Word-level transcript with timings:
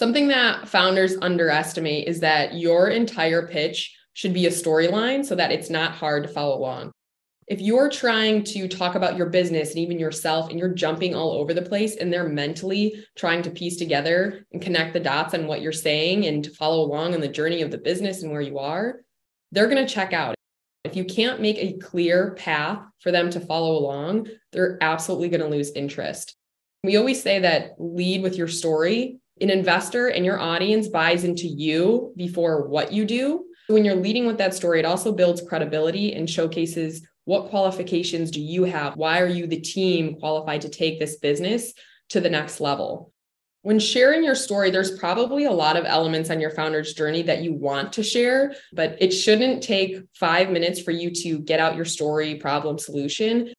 Something 0.00 0.28
that 0.28 0.66
founders 0.66 1.18
underestimate 1.20 2.08
is 2.08 2.20
that 2.20 2.54
your 2.54 2.88
entire 2.88 3.46
pitch 3.46 3.94
should 4.14 4.32
be 4.32 4.46
a 4.46 4.50
storyline 4.50 5.22
so 5.22 5.34
that 5.34 5.52
it's 5.52 5.68
not 5.68 5.92
hard 5.92 6.22
to 6.22 6.28
follow 6.30 6.56
along. 6.56 6.90
If 7.48 7.60
you're 7.60 7.90
trying 7.90 8.42
to 8.44 8.66
talk 8.66 8.94
about 8.94 9.18
your 9.18 9.28
business 9.28 9.68
and 9.68 9.78
even 9.80 9.98
yourself 9.98 10.48
and 10.48 10.58
you're 10.58 10.72
jumping 10.72 11.14
all 11.14 11.32
over 11.32 11.52
the 11.52 11.60
place 11.60 11.96
and 11.96 12.10
they're 12.10 12.30
mentally 12.30 13.04
trying 13.14 13.42
to 13.42 13.50
piece 13.50 13.76
together 13.76 14.46
and 14.54 14.62
connect 14.62 14.94
the 14.94 15.00
dots 15.00 15.34
on 15.34 15.46
what 15.46 15.60
you're 15.60 15.70
saying 15.70 16.24
and 16.24 16.44
to 16.44 16.50
follow 16.54 16.80
along 16.82 17.12
on 17.12 17.20
the 17.20 17.28
journey 17.28 17.60
of 17.60 17.70
the 17.70 17.76
business 17.76 18.22
and 18.22 18.32
where 18.32 18.40
you 18.40 18.58
are, 18.58 19.02
they're 19.52 19.68
going 19.68 19.86
to 19.86 19.94
check 19.94 20.14
out. 20.14 20.34
If 20.84 20.96
you 20.96 21.04
can't 21.04 21.42
make 21.42 21.58
a 21.58 21.76
clear 21.76 22.30
path 22.38 22.78
for 23.00 23.12
them 23.12 23.28
to 23.32 23.40
follow 23.40 23.76
along, 23.76 24.28
they're 24.50 24.78
absolutely 24.80 25.28
going 25.28 25.42
to 25.42 25.46
lose 25.46 25.72
interest. 25.72 26.36
We 26.84 26.96
always 26.96 27.22
say 27.22 27.40
that 27.40 27.74
lead 27.78 28.22
with 28.22 28.38
your 28.38 28.48
story. 28.48 29.18
An 29.40 29.50
investor 29.50 30.08
and 30.08 30.24
your 30.24 30.38
audience 30.38 30.88
buys 30.88 31.24
into 31.24 31.46
you 31.46 32.12
before 32.16 32.68
what 32.68 32.92
you 32.92 33.04
do. 33.04 33.46
When 33.68 33.84
you're 33.84 33.94
leading 33.94 34.26
with 34.26 34.38
that 34.38 34.54
story, 34.54 34.80
it 34.80 34.84
also 34.84 35.12
builds 35.12 35.40
credibility 35.40 36.12
and 36.14 36.28
showcases 36.28 37.06
what 37.24 37.50
qualifications 37.50 38.30
do 38.30 38.40
you 38.40 38.64
have? 38.64 38.96
Why 38.96 39.20
are 39.20 39.26
you 39.26 39.46
the 39.46 39.60
team 39.60 40.16
qualified 40.16 40.62
to 40.62 40.68
take 40.68 40.98
this 40.98 41.16
business 41.16 41.72
to 42.08 42.20
the 42.20 42.30
next 42.30 42.60
level? 42.60 43.12
When 43.62 43.78
sharing 43.78 44.24
your 44.24 44.34
story, 44.34 44.70
there's 44.70 44.98
probably 44.98 45.44
a 45.44 45.52
lot 45.52 45.76
of 45.76 45.84
elements 45.84 46.30
on 46.30 46.40
your 46.40 46.50
founder's 46.50 46.94
journey 46.94 47.22
that 47.22 47.42
you 47.42 47.52
want 47.52 47.92
to 47.94 48.02
share, 48.02 48.54
but 48.72 48.96
it 49.00 49.10
shouldn't 49.10 49.62
take 49.62 50.02
five 50.14 50.50
minutes 50.50 50.80
for 50.80 50.90
you 50.90 51.10
to 51.10 51.38
get 51.38 51.60
out 51.60 51.76
your 51.76 51.84
story, 51.84 52.36
problem, 52.36 52.78
solution. 52.78 53.52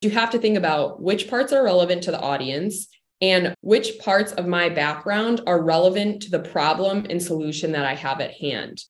You 0.00 0.10
have 0.10 0.30
to 0.30 0.38
think 0.38 0.56
about 0.56 1.02
which 1.02 1.28
parts 1.28 1.52
are 1.52 1.64
relevant 1.64 2.04
to 2.04 2.12
the 2.12 2.20
audience 2.20 2.86
and 3.20 3.54
which 3.60 3.98
parts 3.98 4.32
of 4.32 4.46
my 4.46 4.68
background 4.68 5.40
are 5.46 5.62
relevant 5.62 6.22
to 6.22 6.30
the 6.30 6.38
problem 6.38 7.06
and 7.10 7.22
solution 7.22 7.72
that 7.72 7.84
I 7.84 7.94
have 7.94 8.20
at 8.20 8.34
hand. 8.34 8.82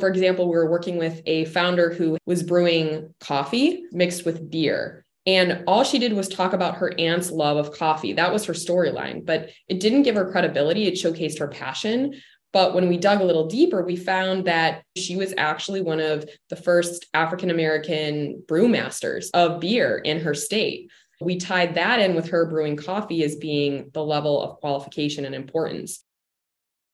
For 0.00 0.08
example, 0.08 0.46
we 0.46 0.56
were 0.56 0.70
working 0.70 0.98
with 0.98 1.22
a 1.26 1.46
founder 1.46 1.92
who 1.92 2.18
was 2.26 2.42
brewing 2.42 3.14
coffee 3.20 3.84
mixed 3.92 4.24
with 4.24 4.50
beer. 4.50 5.04
And 5.26 5.64
all 5.66 5.82
she 5.82 5.98
did 5.98 6.12
was 6.12 6.28
talk 6.28 6.52
about 6.52 6.76
her 6.76 6.94
aunt's 6.98 7.32
love 7.32 7.56
of 7.56 7.72
coffee. 7.72 8.12
That 8.12 8.32
was 8.32 8.44
her 8.44 8.52
storyline, 8.52 9.26
but 9.26 9.50
it 9.68 9.80
didn't 9.80 10.02
give 10.02 10.14
her 10.14 10.30
credibility. 10.30 10.86
It 10.86 10.94
showcased 10.94 11.38
her 11.40 11.48
passion. 11.48 12.14
But 12.52 12.74
when 12.74 12.88
we 12.88 12.96
dug 12.96 13.20
a 13.20 13.24
little 13.24 13.48
deeper, 13.48 13.84
we 13.84 13.96
found 13.96 14.46
that 14.46 14.82
she 14.96 15.16
was 15.16 15.34
actually 15.36 15.82
one 15.82 16.00
of 16.00 16.26
the 16.48 16.56
first 16.56 17.06
African 17.12 17.50
American 17.50 18.42
brewmasters 18.46 19.26
of 19.34 19.60
beer 19.60 19.98
in 19.98 20.20
her 20.20 20.32
state. 20.32 20.90
We 21.20 21.36
tied 21.36 21.74
that 21.74 22.00
in 22.00 22.14
with 22.14 22.30
her 22.30 22.46
brewing 22.46 22.76
coffee 22.76 23.24
as 23.24 23.36
being 23.36 23.90
the 23.94 24.04
level 24.04 24.42
of 24.42 24.60
qualification 24.60 25.24
and 25.24 25.34
importance. 25.34 26.04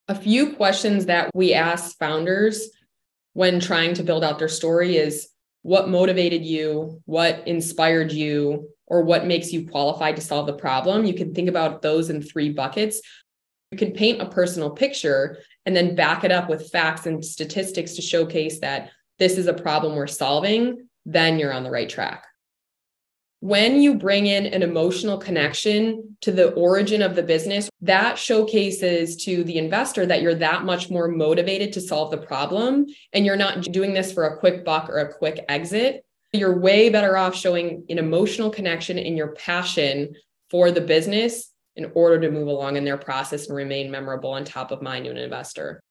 A 0.08 0.14
few 0.14 0.54
questions 0.54 1.06
that 1.06 1.30
we 1.34 1.54
ask 1.54 1.96
founders 1.98 2.68
when 3.32 3.60
trying 3.60 3.94
to 3.94 4.02
build 4.02 4.22
out 4.22 4.38
their 4.38 4.48
story 4.48 4.96
is 4.96 5.28
what 5.62 5.88
motivated 5.88 6.44
you, 6.44 7.00
what 7.06 7.46
inspired 7.46 8.12
you, 8.12 8.68
or 8.86 9.02
what 9.02 9.26
makes 9.26 9.52
you 9.52 9.68
qualified 9.68 10.16
to 10.16 10.22
solve 10.22 10.46
the 10.46 10.52
problem. 10.52 11.04
You 11.04 11.14
can 11.14 11.34
think 11.34 11.48
about 11.48 11.82
those 11.82 12.10
in 12.10 12.20
three 12.20 12.50
buckets. 12.50 13.00
You 13.70 13.78
can 13.78 13.92
paint 13.92 14.20
a 14.20 14.28
personal 14.28 14.70
picture 14.70 15.38
and 15.64 15.74
then 15.74 15.94
back 15.94 16.24
it 16.24 16.32
up 16.32 16.48
with 16.48 16.70
facts 16.70 17.06
and 17.06 17.24
statistics 17.24 17.94
to 17.94 18.02
showcase 18.02 18.60
that 18.60 18.90
this 19.18 19.38
is 19.38 19.46
a 19.46 19.54
problem 19.54 19.94
we're 19.94 20.06
solving. 20.08 20.88
Then 21.06 21.38
you're 21.38 21.54
on 21.54 21.62
the 21.64 21.70
right 21.70 21.88
track 21.88 22.26
when 23.42 23.82
you 23.82 23.96
bring 23.96 24.26
in 24.26 24.46
an 24.46 24.62
emotional 24.62 25.18
connection 25.18 26.16
to 26.20 26.30
the 26.30 26.52
origin 26.52 27.02
of 27.02 27.16
the 27.16 27.24
business, 27.24 27.68
that 27.80 28.16
showcases 28.16 29.16
to 29.16 29.42
the 29.42 29.58
investor 29.58 30.06
that 30.06 30.22
you're 30.22 30.36
that 30.36 30.64
much 30.64 30.90
more 30.90 31.08
motivated 31.08 31.72
to 31.72 31.80
solve 31.80 32.12
the 32.12 32.18
problem 32.18 32.86
and 33.12 33.26
you're 33.26 33.34
not 33.34 33.62
doing 33.62 33.94
this 33.94 34.12
for 34.12 34.26
a 34.26 34.38
quick 34.38 34.64
buck 34.64 34.88
or 34.88 34.98
a 34.98 35.12
quick 35.12 35.44
exit. 35.48 36.04
You're 36.32 36.56
way 36.56 36.88
better 36.88 37.16
off 37.16 37.34
showing 37.34 37.84
an 37.88 37.98
emotional 37.98 38.48
connection 38.48 38.96
in 38.96 39.16
your 39.16 39.32
passion 39.32 40.14
for 40.48 40.70
the 40.70 40.80
business 40.80 41.50
in 41.74 41.90
order 41.96 42.20
to 42.20 42.30
move 42.30 42.46
along 42.46 42.76
in 42.76 42.84
their 42.84 42.96
process 42.96 43.48
and 43.48 43.56
remain 43.56 43.90
memorable 43.90 44.36
and 44.36 44.46
top 44.46 44.70
of 44.70 44.82
mind 44.82 45.06
to 45.06 45.10
an 45.10 45.16
investor. 45.16 45.82